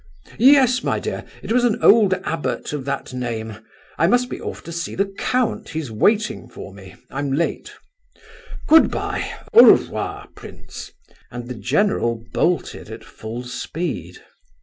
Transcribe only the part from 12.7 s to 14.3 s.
at full speed.